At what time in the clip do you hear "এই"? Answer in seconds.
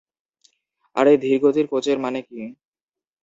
1.07-1.17